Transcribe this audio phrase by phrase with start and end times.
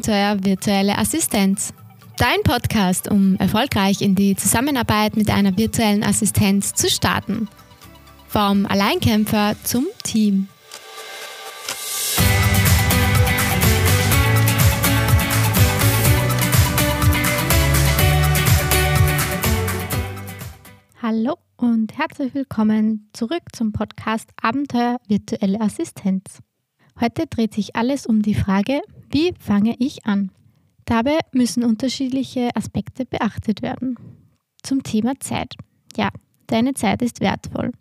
[0.00, 1.74] Abenteuer virtuelle Assistenz.
[2.16, 7.50] Dein Podcast, um erfolgreich in die Zusammenarbeit mit einer virtuellen Assistenz zu starten.
[8.26, 10.48] Vom Alleinkämpfer zum Team.
[21.02, 26.40] Hallo und herzlich willkommen zurück zum Podcast Abenteuer virtuelle Assistenz.
[27.00, 30.30] Heute dreht sich alles um die Frage, wie fange ich an?
[30.84, 33.96] Dabei müssen unterschiedliche Aspekte beachtet werden.
[34.62, 35.54] Zum Thema Zeit.
[35.96, 36.10] Ja,
[36.46, 37.72] deine Zeit ist wertvoll.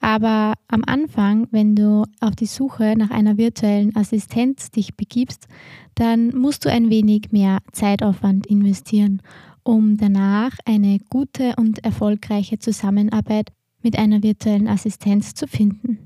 [0.00, 5.48] Aber am Anfang, wenn du auf die Suche nach einer virtuellen Assistenz dich begibst,
[5.94, 9.20] dann musst du ein wenig mehr Zeitaufwand investieren,
[9.64, 13.52] um danach eine gute und erfolgreiche Zusammenarbeit
[13.82, 15.98] mit einer virtuellen Assistenz zu finden.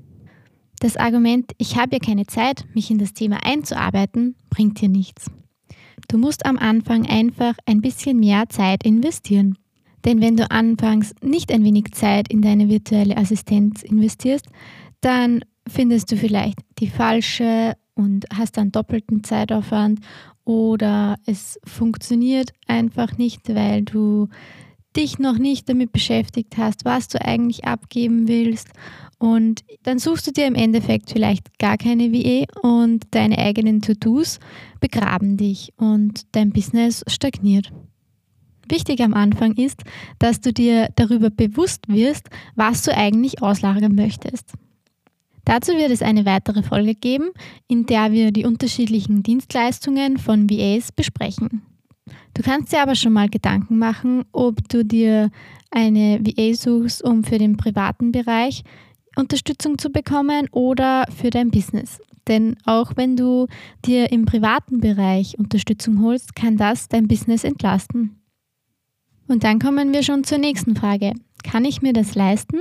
[0.79, 5.31] Das Argument, ich habe ja keine Zeit, mich in das Thema einzuarbeiten, bringt dir nichts.
[6.07, 9.57] Du musst am Anfang einfach ein bisschen mehr Zeit investieren.
[10.05, 14.45] Denn wenn du anfangs nicht ein wenig Zeit in deine virtuelle Assistenz investierst,
[15.01, 19.99] dann findest du vielleicht die falsche und hast dann doppelten Zeitaufwand
[20.45, 24.29] oder es funktioniert einfach nicht, weil du
[24.97, 28.69] dich noch nicht damit beschäftigt hast, was du eigentlich abgeben willst
[29.19, 34.39] und dann suchst du dir im Endeffekt vielleicht gar keine WE und deine eigenen To-Dos
[34.79, 37.71] begraben dich und dein Business stagniert.
[38.69, 39.81] Wichtig am Anfang ist,
[40.19, 44.53] dass du dir darüber bewusst wirst, was du eigentlich auslagern möchtest.
[45.45, 47.29] Dazu wird es eine weitere Folge geben,
[47.67, 51.61] in der wir die unterschiedlichen Dienstleistungen von VAs besprechen.
[52.33, 55.29] Du kannst dir aber schon mal Gedanken machen, ob du dir
[55.71, 58.63] eine VA suchst, um für den privaten Bereich
[59.15, 61.99] Unterstützung zu bekommen oder für dein Business.
[62.27, 63.47] Denn auch wenn du
[63.85, 68.21] dir im privaten Bereich Unterstützung holst, kann das dein Business entlasten.
[69.27, 71.13] Und dann kommen wir schon zur nächsten Frage.
[71.43, 72.59] Kann ich mir das leisten?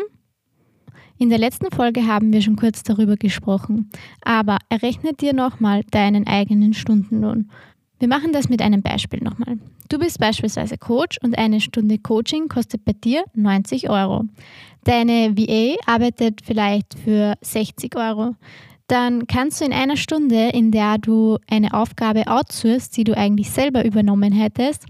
[1.18, 3.90] In der letzten Folge haben wir schon kurz darüber gesprochen,
[4.22, 7.50] aber errechne dir nochmal deinen eigenen Stundenlohn.
[7.98, 9.58] Wir machen das mit einem Beispiel nochmal.
[9.88, 14.24] Du bist beispielsweise Coach und eine Stunde Coaching kostet bei dir 90 Euro.
[14.84, 18.34] Deine VA arbeitet vielleicht für 60 Euro.
[18.86, 23.50] Dann kannst du in einer Stunde, in der du eine Aufgabe outsourcest, die du eigentlich
[23.50, 24.84] selber übernommen hättest,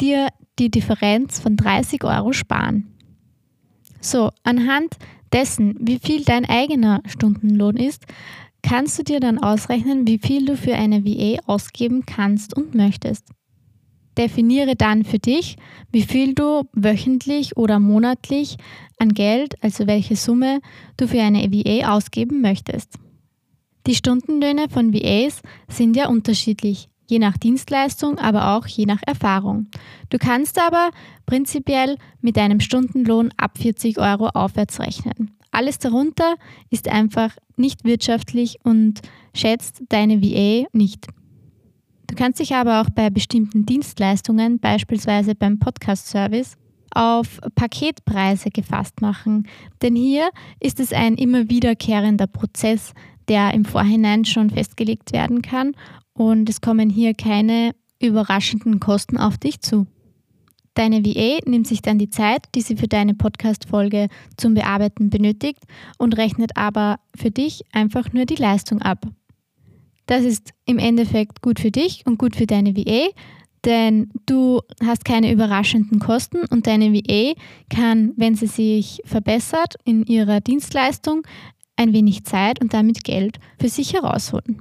[0.00, 0.28] dir
[0.58, 2.94] die Differenz von 30 Euro sparen.
[4.00, 4.96] So, anhand
[5.32, 8.04] dessen, wie viel dein eigener Stundenlohn ist,
[8.64, 13.28] kannst du dir dann ausrechnen, wie viel du für eine VA ausgeben kannst und möchtest.
[14.16, 15.56] Definiere dann für dich,
[15.92, 18.56] wie viel du wöchentlich oder monatlich
[18.98, 20.60] an Geld, also welche Summe
[20.96, 22.94] du für eine VA ausgeben möchtest.
[23.86, 29.66] Die Stundenlöhne von VAs sind ja unterschiedlich, je nach Dienstleistung, aber auch je nach Erfahrung.
[30.08, 30.90] Du kannst aber
[31.26, 35.36] prinzipiell mit einem Stundenlohn ab 40 Euro aufwärts rechnen.
[35.54, 36.34] Alles darunter
[36.70, 39.00] ist einfach nicht wirtschaftlich und
[39.34, 41.06] schätzt deine VA nicht.
[42.08, 46.56] Du kannst dich aber auch bei bestimmten Dienstleistungen, beispielsweise beim Podcast-Service,
[46.92, 49.48] auf Paketpreise gefasst machen.
[49.80, 52.92] Denn hier ist es ein immer wiederkehrender Prozess,
[53.28, 55.72] der im Vorhinein schon festgelegt werden kann
[56.14, 59.86] und es kommen hier keine überraschenden Kosten auf dich zu.
[60.74, 65.62] Deine VA nimmt sich dann die Zeit, die sie für deine Podcast-Folge zum Bearbeiten benötigt
[65.98, 69.06] und rechnet aber für dich einfach nur die Leistung ab.
[70.06, 73.08] Das ist im Endeffekt gut für dich und gut für deine VA,
[73.64, 77.34] denn du hast keine überraschenden Kosten und deine VA
[77.70, 81.22] kann, wenn sie sich verbessert in ihrer Dienstleistung,
[81.76, 84.60] ein wenig Zeit und damit Geld für sich herausholen.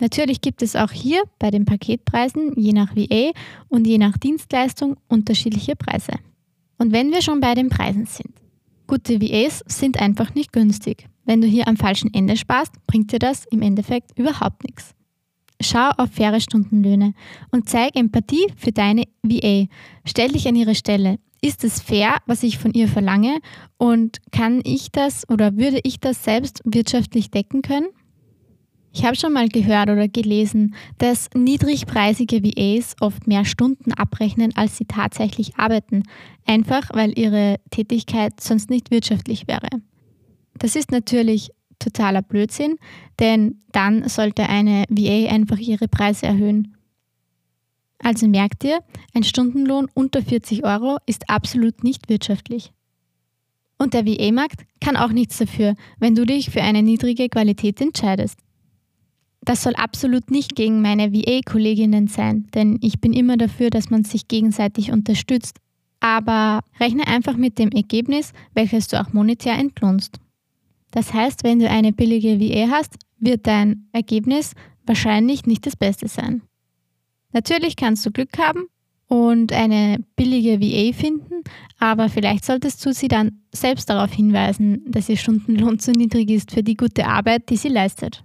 [0.00, 3.32] Natürlich gibt es auch hier bei den Paketpreisen je nach VA
[3.68, 6.12] und je nach Dienstleistung unterschiedliche Preise.
[6.78, 8.34] Und wenn wir schon bei den Preisen sind.
[8.86, 11.06] Gute VAs sind einfach nicht günstig.
[11.24, 14.94] Wenn du hier am falschen Ende sparst, bringt dir das im Endeffekt überhaupt nichts.
[15.62, 17.12] Schau auf faire Stundenlöhne
[17.52, 19.66] und zeig Empathie für deine VA.
[20.04, 21.18] Stell dich an ihre Stelle.
[21.42, 23.38] Ist es fair, was ich von ihr verlange?
[23.76, 27.86] Und kann ich das oder würde ich das selbst wirtschaftlich decken können?
[28.92, 34.76] Ich habe schon mal gehört oder gelesen, dass niedrigpreisige VAs oft mehr Stunden abrechnen, als
[34.76, 36.02] sie tatsächlich arbeiten,
[36.44, 39.68] einfach weil ihre Tätigkeit sonst nicht wirtschaftlich wäre.
[40.58, 42.76] Das ist natürlich totaler Blödsinn,
[43.20, 46.76] denn dann sollte eine VA einfach ihre Preise erhöhen.
[48.02, 48.80] Also merkt ihr,
[49.14, 52.72] ein Stundenlohn unter 40 Euro ist absolut nicht wirtschaftlich.
[53.78, 58.38] Und der VA-Markt kann auch nichts dafür, wenn du dich für eine niedrige Qualität entscheidest.
[59.42, 64.04] Das soll absolut nicht gegen meine VA-Kolleginnen sein, denn ich bin immer dafür, dass man
[64.04, 65.56] sich gegenseitig unterstützt.
[66.00, 70.18] Aber rechne einfach mit dem Ergebnis, welches du auch monetär entlohnst.
[70.90, 74.52] Das heißt, wenn du eine billige VA hast, wird dein Ergebnis
[74.86, 76.42] wahrscheinlich nicht das Beste sein.
[77.32, 78.66] Natürlich kannst du Glück haben
[79.06, 81.44] und eine billige VA finden,
[81.78, 86.50] aber vielleicht solltest du sie dann selbst darauf hinweisen, dass ihr Stundenlohn zu niedrig ist
[86.50, 88.24] für die gute Arbeit, die sie leistet.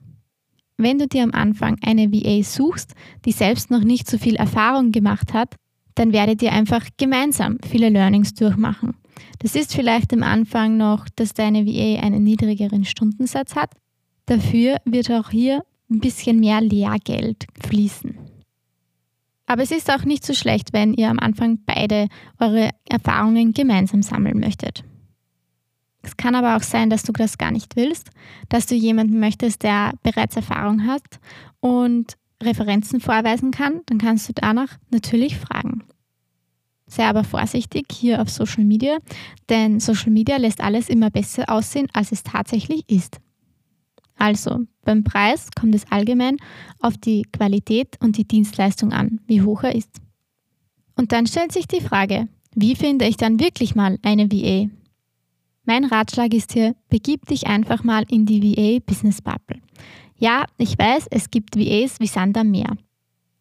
[0.77, 2.93] Wenn du dir am Anfang eine VA suchst,
[3.25, 5.55] die selbst noch nicht so viel Erfahrung gemacht hat,
[5.95, 8.95] dann werdet ihr einfach gemeinsam viele Learnings durchmachen.
[9.39, 13.71] Das ist vielleicht am Anfang noch, dass deine VA einen niedrigeren Stundensatz hat.
[14.25, 18.17] Dafür wird auch hier ein bisschen mehr Lehrgeld fließen.
[19.45, 22.07] Aber es ist auch nicht so schlecht, wenn ihr am Anfang beide
[22.39, 24.83] eure Erfahrungen gemeinsam sammeln möchtet.
[26.05, 28.11] Es kann aber auch sein, dass du das gar nicht willst,
[28.49, 31.03] dass du jemanden möchtest, der bereits Erfahrung hat
[31.59, 35.83] und Referenzen vorweisen kann, dann kannst du danach natürlich fragen.
[36.87, 38.97] Sei aber vorsichtig hier auf Social Media,
[39.49, 43.19] denn Social Media lässt alles immer besser aussehen, als es tatsächlich ist.
[44.17, 46.37] Also, beim Preis kommt es allgemein
[46.79, 49.99] auf die Qualität und die Dienstleistung an, wie hoch er ist.
[50.95, 54.69] Und dann stellt sich die Frage, wie finde ich dann wirklich mal eine VA?
[55.65, 59.59] Mein Ratschlag ist hier, begib dich einfach mal in die VA Business Bubble.
[60.17, 62.77] Ja, ich weiß, es gibt VAs wie Sand am Meer.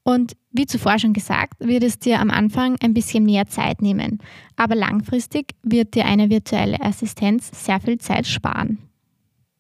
[0.04, 4.18] Und wie zuvor schon gesagt, wird es dir am Anfang ein bisschen mehr Zeit nehmen,
[4.56, 8.78] aber langfristig wird dir eine virtuelle Assistenz sehr viel Zeit sparen.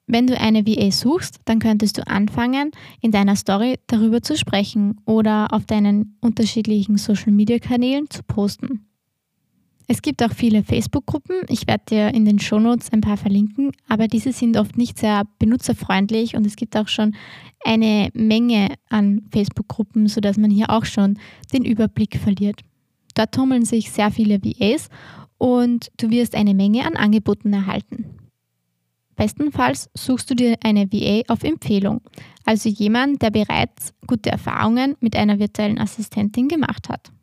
[0.06, 5.00] Wenn du eine VA suchst, dann könntest du anfangen, in deiner Story darüber zu sprechen
[5.06, 8.86] oder auf deinen unterschiedlichen Social-Media-Kanälen zu posten.
[9.86, 11.36] Es gibt auch viele Facebook-Gruppen.
[11.48, 15.24] Ich werde dir in den Shownotes ein paar verlinken, aber diese sind oft nicht sehr
[15.38, 17.14] benutzerfreundlich und es gibt auch schon
[17.64, 21.18] eine Menge an Facebook-Gruppen, sodass man hier auch schon
[21.52, 22.60] den Überblick verliert.
[23.14, 24.88] Dort tummeln sich sehr viele VAs
[25.38, 28.06] und du wirst eine Menge an Angeboten erhalten.
[29.16, 32.00] Bestenfalls suchst du dir eine VA auf Empfehlung,
[32.44, 37.13] also jemand, der bereits gute Erfahrungen mit einer virtuellen Assistentin gemacht hat.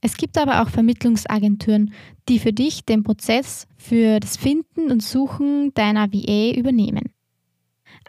[0.00, 1.92] Es gibt aber auch Vermittlungsagenturen,
[2.28, 7.12] die für dich den Prozess für das Finden und Suchen deiner VA übernehmen.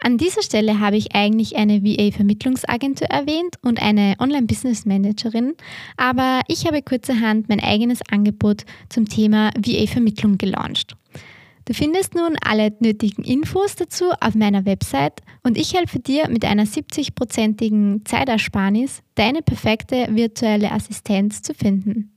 [0.00, 5.54] An dieser Stelle habe ich eigentlich eine VA-Vermittlungsagentur erwähnt und eine Online-Business-Managerin,
[5.96, 10.96] aber ich habe kurzerhand mein eigenes Angebot zum Thema VA-Vermittlung gelauncht.
[11.64, 16.44] Du findest nun alle nötigen Infos dazu auf meiner Website und ich helfe dir mit
[16.44, 22.12] einer 70-prozentigen Zeitersparnis, deine perfekte virtuelle Assistenz zu finden.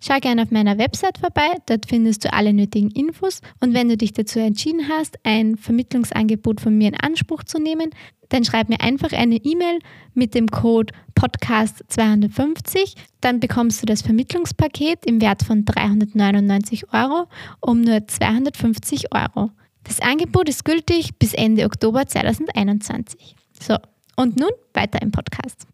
[0.00, 3.96] Schau gerne auf meiner Website vorbei, dort findest du alle nötigen Infos und wenn du
[3.96, 7.90] dich dazu entschieden hast, ein Vermittlungsangebot von mir in Anspruch zu nehmen,
[8.28, 9.80] dann schreib mir einfach eine E-Mail
[10.14, 12.94] mit dem Code Podcast250.
[13.20, 17.26] Dann bekommst du das Vermittlungspaket im Wert von 399 Euro
[17.60, 19.50] um nur 250 Euro.
[19.82, 23.34] Das Angebot ist gültig bis Ende Oktober 2021.
[23.60, 23.76] So,
[24.16, 25.66] und nun weiter im Podcast.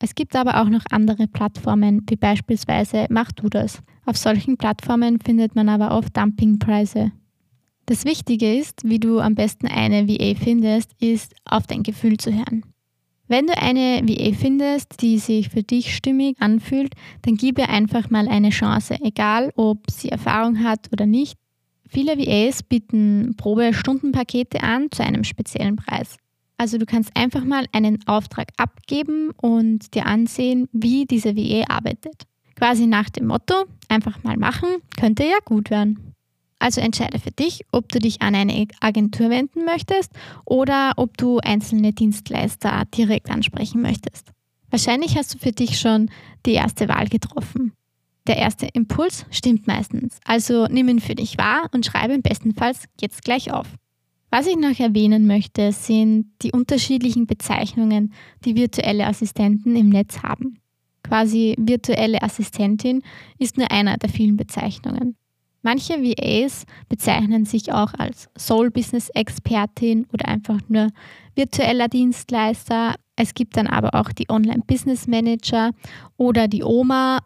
[0.00, 3.82] Es gibt aber auch noch andere Plattformen, wie beispielsweise Mach du das.
[4.04, 7.12] Auf solchen Plattformen findet man aber oft Dumpingpreise.
[7.86, 12.32] Das Wichtige ist, wie du am besten eine VA findest, ist auf dein Gefühl zu
[12.32, 12.62] hören.
[13.28, 18.08] Wenn du eine VA findest, die sich für dich stimmig anfühlt, dann gib ihr einfach
[18.08, 21.38] mal eine Chance, egal ob sie Erfahrung hat oder nicht.
[21.86, 26.16] Viele VAs bieten Probestundenpakete an zu einem speziellen Preis.
[26.56, 32.24] Also du kannst einfach mal einen Auftrag abgeben und dir ansehen, wie diese VA arbeitet.
[32.56, 33.54] Quasi nach dem Motto,
[33.88, 34.68] einfach mal machen,
[34.98, 36.07] könnte ja gut werden.
[36.58, 40.12] Also entscheide für dich, ob du dich an eine Agentur wenden möchtest
[40.44, 44.32] oder ob du einzelne Dienstleister direkt ansprechen möchtest.
[44.70, 46.10] Wahrscheinlich hast du für dich schon
[46.46, 47.72] die erste Wahl getroffen.
[48.26, 52.84] Der erste Impuls stimmt meistens, also nimm ihn für dich wahr und schreibe im bestenfalls
[53.00, 53.66] jetzt gleich auf.
[54.30, 58.12] Was ich noch erwähnen möchte, sind die unterschiedlichen Bezeichnungen,
[58.44, 60.58] die virtuelle Assistenten im Netz haben.
[61.02, 63.02] Quasi virtuelle Assistentin
[63.38, 65.16] ist nur einer der vielen Bezeichnungen.
[65.62, 70.88] Manche VAs bezeichnen sich auch als Soul Business Expertin oder einfach nur
[71.34, 72.94] virtueller Dienstleister.
[73.16, 75.72] Es gibt dann aber auch die Online Business Manager
[76.16, 77.18] oder die Oma.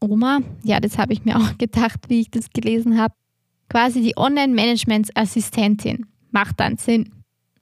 [0.00, 3.14] Oma, ja, das habe ich mir auch gedacht, wie ich das gelesen habe.
[3.70, 6.06] Quasi die Online Management Assistentin.
[6.30, 7.10] Macht dann Sinn.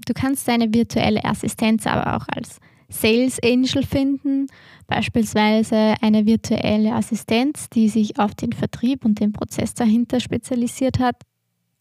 [0.07, 2.59] Du kannst deine virtuelle Assistenz aber auch als
[2.91, 4.47] Sales Angel finden,
[4.87, 11.17] beispielsweise eine virtuelle Assistenz, die sich auf den Vertrieb und den Prozess dahinter spezialisiert hat,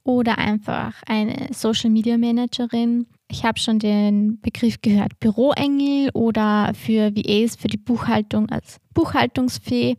[0.03, 7.15] oder einfach eine Social Media Managerin, Ich habe schon den Begriff gehört, Büroengel oder für
[7.15, 9.97] VAs für die Buchhaltung als Buchhaltungsfee.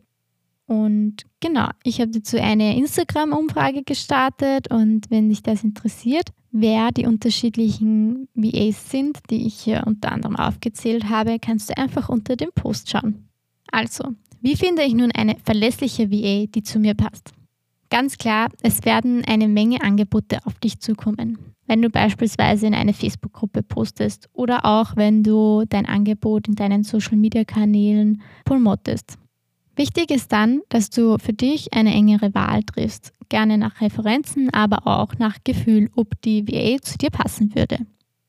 [0.65, 7.05] Und genau, ich habe dazu eine Instagram-Umfrage gestartet und wenn dich das interessiert, wer die
[7.05, 12.51] unterschiedlichen VAs sind, die ich hier unter anderem aufgezählt habe, kannst du einfach unter dem
[12.53, 13.27] Post schauen.
[13.71, 14.09] Also,
[14.41, 17.31] wie finde ich nun eine verlässliche VA, die zu mir passt?
[17.89, 21.37] Ganz klar, es werden eine Menge Angebote auf dich zukommen.
[21.67, 26.83] Wenn du beispielsweise in eine Facebook-Gruppe postest oder auch wenn du dein Angebot in deinen
[26.83, 29.17] Social-Media-Kanälen promotest.
[29.75, 34.85] Wichtig ist dann, dass du für dich eine engere Wahl triffst, gerne nach Referenzen, aber
[34.85, 37.77] auch nach Gefühl, ob die VA zu dir passen würde.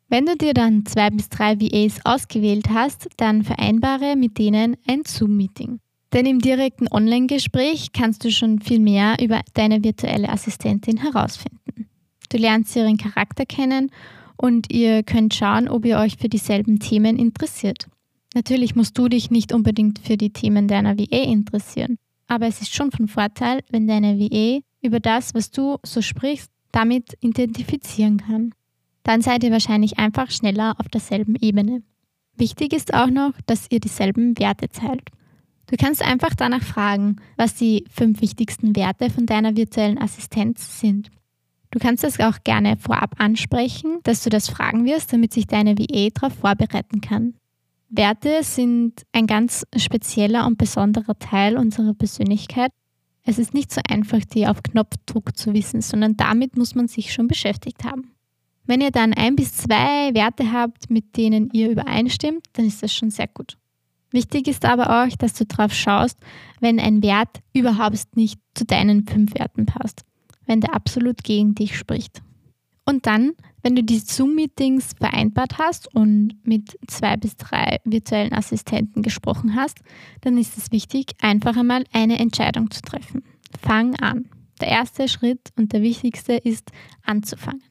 [0.08, 5.02] Wenn du dir dann zwei bis drei VAs ausgewählt hast, dann vereinbare mit denen ein
[5.06, 5.80] Zoom-Meeting.
[6.12, 11.88] Denn im direkten Online-Gespräch kannst du schon viel mehr über deine virtuelle Assistentin herausfinden.
[12.28, 13.90] Du lernst ihren Charakter kennen
[14.36, 17.86] und ihr könnt schauen, ob ihr euch für dieselben Themen interessiert.
[18.34, 22.74] Natürlich musst du dich nicht unbedingt für die Themen deiner VA interessieren, aber es ist
[22.74, 28.54] schon von Vorteil, wenn deine VA über das, was du so sprichst, damit identifizieren kann.
[29.02, 31.82] Dann seid ihr wahrscheinlich einfach schneller auf derselben Ebene.
[32.36, 35.10] Wichtig ist auch noch, dass ihr dieselben Werte teilt.
[35.66, 41.10] Du kannst einfach danach fragen, was die fünf wichtigsten Werte von deiner virtuellen Assistenz sind.
[41.70, 45.78] Du kannst das auch gerne vorab ansprechen, dass du das fragen wirst, damit sich deine
[45.78, 47.34] VA darauf vorbereiten kann.
[47.94, 52.72] Werte sind ein ganz spezieller und besonderer Teil unserer Persönlichkeit.
[53.22, 57.12] Es ist nicht so einfach, die auf Knopfdruck zu wissen, sondern damit muss man sich
[57.12, 58.12] schon beschäftigt haben.
[58.64, 62.94] Wenn ihr dann ein bis zwei Werte habt, mit denen ihr übereinstimmt, dann ist das
[62.94, 63.58] schon sehr gut.
[64.10, 66.18] Wichtig ist aber auch, dass du darauf schaust,
[66.60, 70.02] wenn ein Wert überhaupt nicht zu deinen fünf Werten passt,
[70.46, 72.22] wenn der absolut gegen dich spricht.
[72.86, 73.32] Und dann,
[73.62, 79.78] wenn du die Zoom-Meetings vereinbart hast und mit zwei bis drei virtuellen Assistenten gesprochen hast,
[80.20, 83.22] dann ist es wichtig, einfach einmal eine Entscheidung zu treffen.
[83.60, 84.28] Fang an.
[84.60, 86.70] Der erste Schritt und der wichtigste ist
[87.02, 87.62] anzufangen.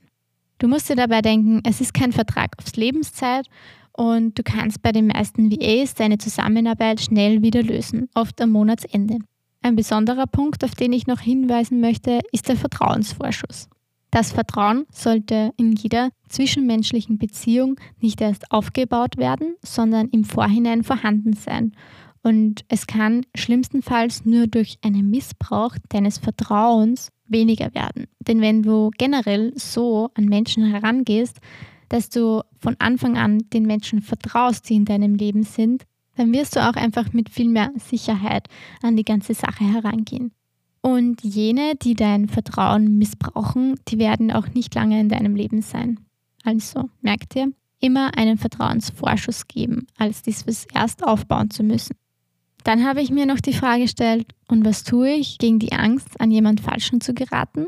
[0.57, 3.47] Du musst dir dabei denken, es ist kein Vertrag aufs Lebenszeit
[3.93, 9.19] und du kannst bei den meisten VAs deine Zusammenarbeit schnell wieder lösen, oft am Monatsende.
[9.63, 13.69] Ein besonderer Punkt, auf den ich noch hinweisen möchte, ist der Vertrauensvorschuss.
[14.11, 21.31] Das Vertrauen sollte in jeder zwischenmenschlichen Beziehung nicht erst aufgebaut werden, sondern im Vorhinein vorhanden
[21.33, 21.71] sein.
[22.21, 28.07] Und es kann schlimmstenfalls nur durch einen Missbrauch deines Vertrauens weniger werden.
[28.19, 31.39] Denn wenn du generell so an Menschen herangehst,
[31.87, 35.83] dass du von Anfang an den Menschen vertraust, die in deinem Leben sind,
[36.15, 38.47] dann wirst du auch einfach mit viel mehr Sicherheit
[38.81, 40.33] an die ganze Sache herangehen.
[40.81, 45.99] Und jene, die dein Vertrauen missbrauchen, die werden auch nicht lange in deinem Leben sein.
[46.43, 51.95] Also, merkt ihr, immer einen Vertrauensvorschuss geben, als dieses erst aufbauen zu müssen.
[52.63, 56.19] Dann habe ich mir noch die Frage gestellt, und was tue ich gegen die Angst,
[56.19, 57.67] an jemand Falschen zu geraten?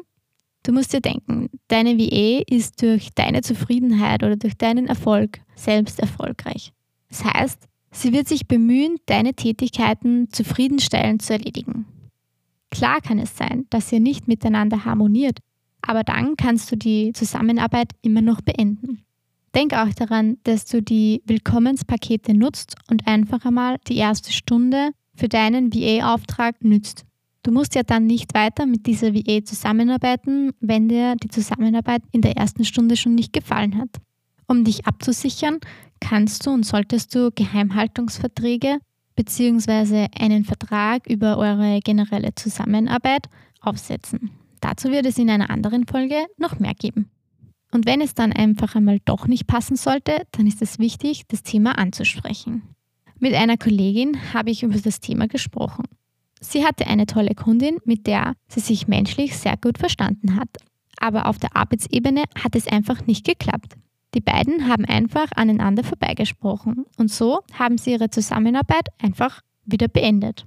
[0.64, 6.00] Du musst dir denken, deine VA ist durch deine Zufriedenheit oder durch deinen Erfolg selbst
[6.00, 6.72] erfolgreich.
[7.10, 11.86] Das heißt, sie wird sich bemühen, deine Tätigkeiten zufriedenstellend zu erledigen.
[12.74, 15.38] Klar kann es sein, dass ihr nicht miteinander harmoniert,
[15.84, 19.04] aber dann kannst du die Zusammenarbeit immer noch beenden.
[19.54, 25.30] Denk auch daran, dass du die Willkommenspakete nutzt und einfach einmal die erste Stunde für
[25.30, 27.06] deinen VA-Auftrag nützt.
[27.44, 32.22] Du musst ja dann nicht weiter mit dieser VA zusammenarbeiten, wenn dir die Zusammenarbeit in
[32.22, 33.90] der ersten Stunde schon nicht gefallen hat.
[34.48, 35.60] Um dich abzusichern,
[36.00, 38.80] kannst du und solltest du Geheimhaltungsverträge
[39.16, 40.08] bzw.
[40.18, 43.28] einen Vertrag über eure generelle Zusammenarbeit
[43.62, 44.32] aufsetzen.
[44.62, 47.10] Dazu wird es in einer anderen Folge noch mehr geben.
[47.72, 51.44] Und wenn es dann einfach einmal doch nicht passen sollte, dann ist es wichtig, das
[51.44, 52.62] Thema anzusprechen.
[53.20, 55.86] Mit einer Kollegin habe ich über das Thema gesprochen.
[56.40, 60.50] Sie hatte eine tolle Kundin, mit der sie sich menschlich sehr gut verstanden hat.
[60.98, 63.76] Aber auf der Arbeitsebene hat es einfach nicht geklappt.
[64.14, 70.46] Die beiden haben einfach aneinander vorbeigesprochen und so haben sie ihre Zusammenarbeit einfach wieder beendet.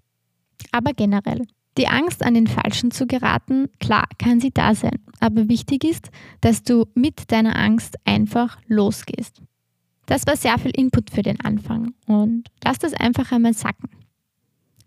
[0.73, 1.47] Aber generell,
[1.77, 6.11] die Angst an den Falschen zu geraten, klar, kann sie da sein, aber wichtig ist,
[6.41, 9.43] dass du mit deiner Angst einfach losgehst.
[10.07, 13.91] Das war sehr viel Input für den Anfang und lass das einfach einmal sacken.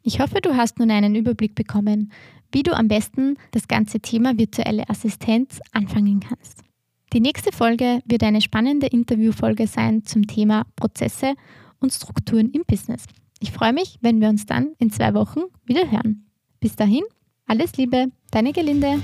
[0.01, 2.12] Ich hoffe, du hast nun einen Überblick bekommen,
[2.53, 6.63] wie du am besten das ganze Thema virtuelle Assistenz anfangen kannst.
[7.12, 11.34] Die nächste Folge wird eine spannende Interviewfolge sein zum Thema Prozesse
[11.80, 13.06] und Strukturen im Business.
[13.39, 16.30] Ich freue mich, wenn wir uns dann in zwei Wochen wieder hören.
[16.60, 17.04] Bis dahin,
[17.48, 19.01] alles Liebe, deine Gelinde.